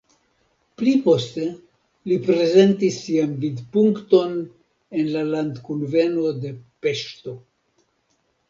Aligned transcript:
Pli 0.81 0.93
poste 1.03 1.43
li 2.11 2.17
prezentis 2.29 2.97
sian 3.03 3.37
vidpunkton 3.45 4.33
en 5.03 5.13
la 5.17 5.23
landkunveno 5.35 6.33
de 6.43 6.57
Peŝto. 6.87 7.37